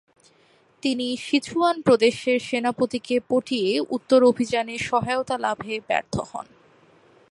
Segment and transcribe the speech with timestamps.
[0.83, 6.47] তিনি সিছুয়ান প্রদেশের সেনাপতিকে পটিয়ে উত্তর অভিযানে সহায়তা লাভে বার্থ হন।